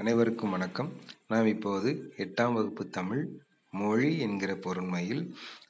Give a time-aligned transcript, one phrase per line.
[0.00, 0.92] அனைவருக்கும் வணக்கம்.
[1.28, 3.24] நாம் இப்போது எட்டாம் வகுப்பு தமிழ்
[3.72, 5.22] மொழி என்கிற பொருண்மையில்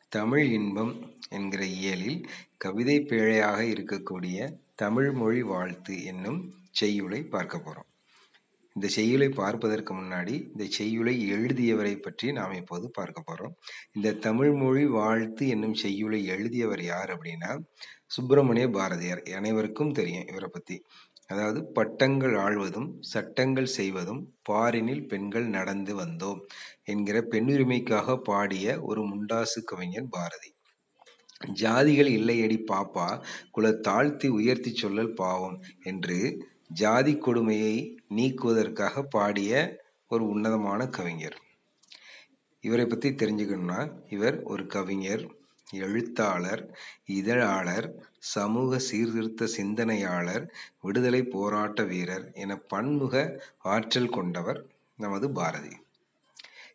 [0.08, 0.92] தமிழ் இன்பம்
[1.28, 6.40] என்கிற இயலில் கவிதை பேழையாக இருக்கக்கூடிய தமிழ் மொழி வாழ்த்து என்னும்
[6.70, 7.88] செய்யுளை பார்க்க போகிறோம்
[8.74, 13.56] இந்த செய்யுளை பார்ப்பதற்கு முன்னாடி இந்த செய்யுளை எழுதியவரை பற்றி நாம் இப்போது பார்க்க போகிறோம்
[13.92, 17.50] இந்த தமிழ் மொழி வாழ்த்து என்னும் செய்யுளை எழுதியவர் யார் அப்படின்னா
[18.06, 19.20] சுப்பிரமணிய பாரதியார்.
[19.22, 20.76] அனைவருக்கும் தெரியும் இவரை பற்றி
[21.30, 26.40] அதாவது பட்டங்கள் ஆழ்வதும் சட்டங்கள் செய்வதும் பாரினில் பெண்கள் நடந்து வந்தோம்
[26.84, 30.50] என்கிற பெண்ணுரிமைக்காக பாடிய ஒரு முண்டாசு கவிஞன் பாரதி.
[31.60, 33.06] ஜாதிகள் இல்லையடி பாப்பா
[33.50, 36.18] குல தாழ்த்தி உயர்த்தி சொல்லல் பாவம் என்று
[36.72, 37.76] ஜாதி கொடுமையை
[38.16, 39.52] நீக்குவதற்காக பாடிய
[40.10, 41.38] ஒரு உன்னதமான கவிஞர்.
[42.64, 45.22] இவரை பற்றி தெரிஞ்சுக்கணும்னா இவர் ஒரு கவிஞர்
[45.72, 46.62] எழுத்தாளர்
[47.04, 47.88] இதழாளர்
[48.18, 50.44] சமூக சீர்திருத்த சிந்தனையாளர்
[50.80, 54.66] விடுதலை போராட்ட வீரர் என பன்முக ஆற்றல் கொண்டவர்
[54.96, 55.74] நமது பாரதி.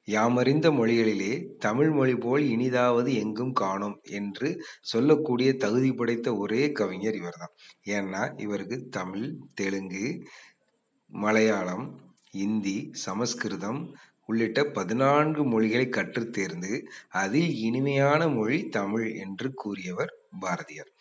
[0.06, 7.54] யாமறிந்த மொழிகளிலே தமிழ் மொழி போல் இனிதாவது எங்கும் காணோம் என்று சொல்லக்கூடிய தகுதி படைத்த ஒரே கவிஞர் இவர்தான்.
[7.86, 10.28] ஏன்னா இவருக்கு தமிழ் தெலுங்கு
[11.08, 11.86] மலையாளம்
[12.32, 13.96] இந்தி சமஸ்கிருதம்
[14.26, 20.92] உள்ளிட்ட பதினான்கு மொழிகளை கற்றுத் தேர்ந்து அதில் இனிமையான மொழி தமிழ் என்று கூறியவர் பாரதியார்.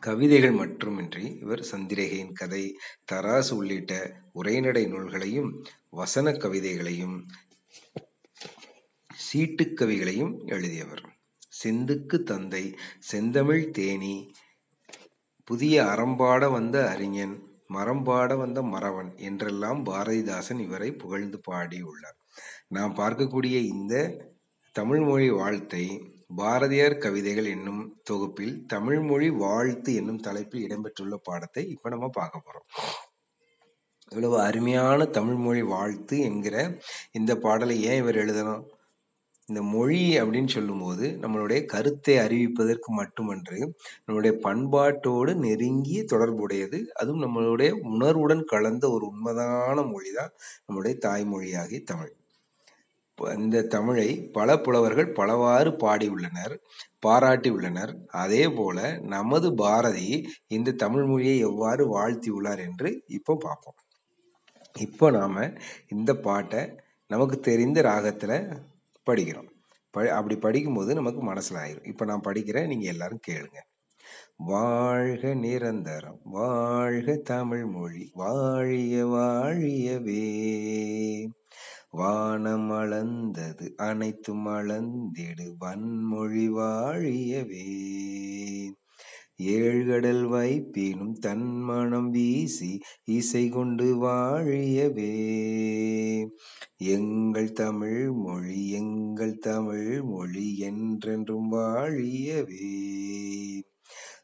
[0.00, 2.76] கவிதைகள் மட்டுமின்றி இவர் சந்திரகையின் கதை
[3.12, 7.26] தராசு உள்ளிட்ட உரைநடை நூல்களையும் வசன கவிதைகளையும்
[9.32, 11.16] சீட்டுக்கவிகளையும் எழுதியவர்.
[11.62, 14.32] செந்துக்கு தந்தை செந்தமிழ் தேனி
[15.44, 22.18] புதிய அறம்பாட வந்த அறிஞன் மரம்பாட வந்த மறவன் என்றெல்லாம் பாரதிதாசன் இவரை புகழ்ந்து பாடியுள்ளார்.
[22.68, 23.94] நாம் பார்க்கக்கூடிய இந்த
[24.74, 25.84] தமிழ்மொழி வாழ்த்தை
[26.36, 32.68] பாரதியார் கவிதைகள் என்னும் தொகுப்பில் தமிழ்மொழி வாழ்த்து என்னும் தலைப்பில் இடம்பெற்றுள்ள பாடத்தை இப்போ நம்ம பார்க்க போகிறோம்
[34.12, 36.56] இவ்வளவு அருமையான தமிழ்மொழி வாழ்த்து என்கிற
[37.12, 38.62] இந்த பாடலை ஏன் இவர் எழுதணும்?
[39.48, 43.58] இந்த மொழி அப்படின்னு சொல்லும்போது நம்மளுடைய கருத்தை அறிவிப்பதற்கு மட்டுமன்று
[44.04, 46.78] நம்மளுடைய பண்பாட்டோடு நெருங்கிய தொடர்புடையது.
[47.00, 50.32] அதுவும் நம்மளுடைய உணர்வுடன் கலந்த ஒரு உண்மைதான மொழி தான்
[50.66, 52.12] நம்முடைய தாய்மொழியாகிய தமிழ்.
[53.38, 56.54] இந்த தமிழை பல புலவர்கள் பலவாறு பாடியுள்ளனர்
[57.06, 57.92] பாராட்டியுள்ளனர்.
[58.22, 58.78] அதே போல
[59.14, 60.08] நமது பாரதி
[60.56, 63.78] இந்த தமிழ் மொழியை எவ்வாறு வாழ்த்தியுள்ளார் என்று இப்போ பார்ப்போம்.
[64.76, 65.36] இப்போ நாம
[65.88, 66.60] இந்த பாட்டை
[67.10, 68.32] நமக்கு தெரிந்த ராகத்துல
[69.08, 69.50] படிக்கிறோம்.
[69.90, 73.60] ப அப்படி படிக்கும்போது நமக்கு மனசில் ஆயிரும் இப்போ நான் படிக்கிறேன் நீங்கள் எல்லாரும் கேளுங்க.
[74.36, 80.26] வாழ்க நிரந்தரம் வாழ்க தமிழ் மொழி வாழிய வாழியவே.
[81.90, 87.66] வானம் அளந்தது அனைத்தும் அளந்திடு வன்மொழி வாழியவே.
[89.42, 95.12] ஏழ்கடல் வைப்பினும் தன் மனம் வீசி இசை கொண்டு வாழியவே.
[96.76, 102.70] எங்கள் தமிழ் மொழி எங்கள் தமிழ் மொழி என்றென்றும் வாழியவே.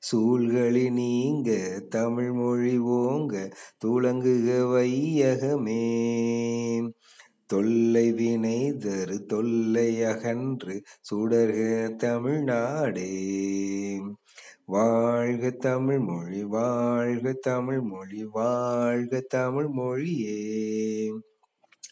[0.01, 3.55] சூழ்களி நீங்க தமிழ் மொழி ஓங்க
[3.85, 5.85] துளங்குக வையகமே.
[7.47, 10.75] தொல்லை வினை தரு தொல்லை அகன்று
[11.11, 11.61] சுடர்க
[11.97, 13.11] தமிழ்நாடே.
[14.75, 20.41] வாழ்க தமிழ் மொழி வாழ்க தமிழ் மொழி வாழ்க தமிழ் மொழியே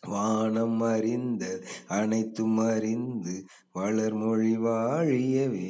[0.06, 1.44] வானம் அறிந்த
[1.86, 3.34] அனைத்தும் அறிந்து
[3.74, 5.68] வளர்மொழி வாழியவே.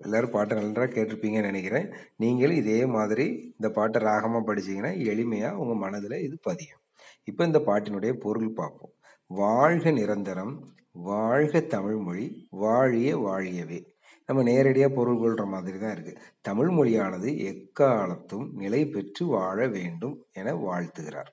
[0.00, 1.88] எல்லாரும் பாட்டை நல்லா கேட்டிருப்பீங்கன்னு நினைக்கிறேன்.
[2.16, 6.82] நீங்களும் இதே மாதிரி இந்த பாட்டை ராகமாக படிச்சீங்கன்னா எளிமையாக உங்கள் மனதில் இது பதியும்.
[7.24, 8.94] இப்போ இந்த பாட்டினுடைய பொருள் பார்ப்போம்.
[9.26, 10.54] வாழ்க நிரந்தரம்
[10.92, 13.80] வாழ்க தமிழ்மொழி வாழிய வாழியவே.
[14.26, 20.54] நம்ம நேரடியாக பொருள் கொள்கிற மாதிரி தான் இருக்குது தமிழ் மொழியானது எக்காலத்தும் நிலை பெற்று வாழ வேண்டும் என
[20.54, 21.30] வாழ்த்துகிறார்.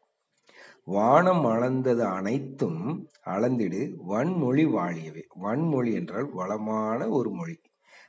[0.84, 5.24] வானம் அளந்தது அனைத்தும் அளந்திடு வன்மொழி வாழியவே.
[5.44, 7.58] வன்மொழி என்றால் வளமான ஒரு மொழி.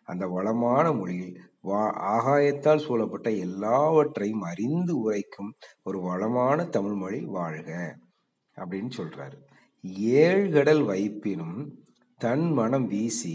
[0.08, 5.50] அந்த வளமான மொழியில் வா ஆகாயத்தால் சூழப்பட்ட எல்லாவற்றையும் அறிந்து உரைக்கும்
[5.82, 7.70] ஒரு வளமான தமிழ் மொழி வாழ்க
[8.56, 9.38] அப்படின்னு சொல்றாரு.
[10.20, 11.58] ஏழ்கடல் வைப்பினும்
[12.18, 13.34] தன் மனம் வீசி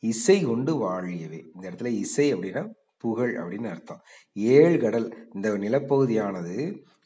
[0.00, 1.40] இசை கொண்டு வாழியவே.
[1.54, 2.62] இந்த இடத்துல இசை அப்படின்னா
[2.98, 4.02] புகழ் அப்படின்னு அர்த்தம்.
[4.34, 6.56] ஏழு கடல் இந்த நிலப்பகுதியானது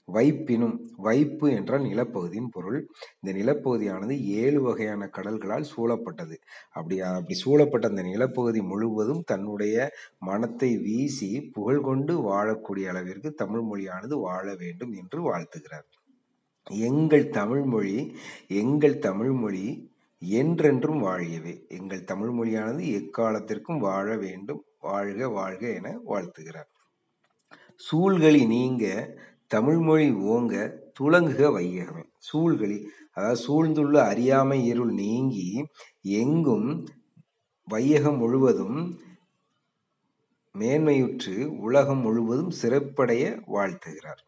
[0.09, 0.74] வைப்பினும்
[1.05, 2.79] வைப்பு என்றால் நிலப்பகுதியின் பொருள்.
[3.21, 6.37] இந்த நிலப்பகுதியானது ஏழு வகையான கடல்களால் சூழப்பட்டது.
[6.73, 9.89] அப்படி அப்படி சூழப்பட்ட அந்த நிலப்பகுதி முழுவதும் தன்னுடைய
[10.21, 15.89] மனத்தை வீசி புகழ் கொண்டு வாழக்கூடிய அளவிற்கு தமிழ் மொழியானது வாழ வேண்டும் என்று வாழ்த்துகிறார்.
[16.89, 17.97] எங்கள் தமிழ்மொழி
[18.61, 19.65] எங்கள் தமிழ்மொழி
[20.23, 21.55] என்றென்றும் வாழியவே.
[21.79, 26.71] எங்கள் தமிழ் மொழியானது எக்காலத்திற்கும் வாழ வேண்டும் வாழ்க வாழ்க என வாழ்த்துகிறார்.
[27.81, 28.85] சூழ்களி நீங்க
[29.47, 30.55] தமிழ்மொழி ஓங்க
[31.01, 32.05] துலங்குக வையகமே.
[32.19, 35.67] சூழ்களி அதாவது சூழ்ந்துள்ள அறியாமை இருள் நீங்கி
[36.03, 36.87] எங்கும்
[37.65, 38.99] வையகம் முழுவதும்
[40.59, 44.23] மேன்மையுற்று உலகம் முழுவதும் சிறப்படைய வாழ்த்துகிறார்.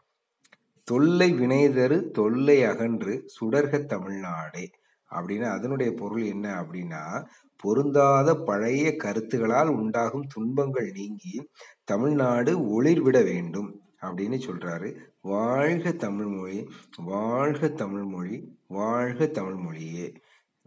[0.84, 4.70] தொல்லை வினைதரு தொல்லை அகன்று சுடர்க தமிழ்நாடே.
[5.10, 7.26] அப்படின்னு அதனுடைய பொருள் என்ன அப்படின்னா
[7.56, 11.48] பொருந்தாத பழைய கருத்துகளால் உண்டாகும் துன்பங்கள் நீங்கி
[11.84, 13.85] தமிழ்நாடு ஒளிர்விட வேண்டும்.
[14.02, 14.88] அப்படின்னு சொல்கிறாரு
[15.20, 20.06] வாழ்க தமிழ்மொழி வாழ்க தமிழ்மொழி வாழ்க தமிழ்மொழியே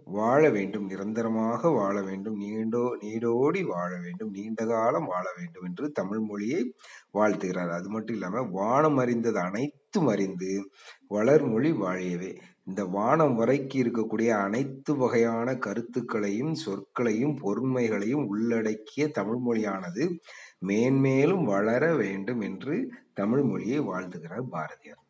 [0.06, 6.20] வாழ வேண்டும் நிரந்தரமாக வாழ வேண்டும் நீண்டோ நீடோடி வாழ வேண்டும் நீண்ட காலம் வாழ வேண்டும் என்று தமிழ்
[6.20, 6.74] மொழியை
[7.14, 7.70] வாழ்த்துகிறார்.
[7.70, 10.72] அது மட்டும் இல்லாம வானம் அறிந்தது அனைத்தும் அறிந்து
[11.10, 12.36] வளர்மொழி வாழியவே.
[12.66, 20.20] இந்த வானம் வரைக்கு இருக்கக்கூடிய அனைத்து வகையான கருத்துக்களையும் சொற்களையும் பொருண்மைகளையும் உள்ளடக்கிய தமிழ் மொழியானது
[20.60, 25.04] மேன்மேலும் வளர வேண்டும் என்று தமிழ் மொழியை வாழ்த்துகிறார் பாரதியார்.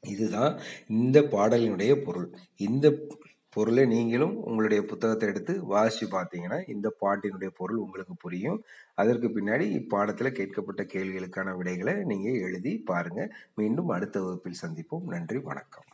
[0.00, 2.32] இதுதான் இந்த பாடலினுடைய பொருள்.
[2.56, 2.86] இந்த
[3.56, 8.58] பொருளை நீங்களும் உங்களுடைய புத்தகத்தை எடுத்து வாசித்து பார்த்தீங்கன்னா இந்த பாட்டினுடைய பொருள் உங்களுக்கு புரியும்.
[8.94, 15.06] அதற்கு பின்னாடி இப்பாடத்தில் கேட்கப்பட்ட கேள்விகளுக்கான விடைகளை நீங்கள் எழுதி பாருங்கள் மீண்டும் அடுத்த வகுப்பில் சந்திப்போம்.
[15.06, 15.88] நன்றி வணக்கம்.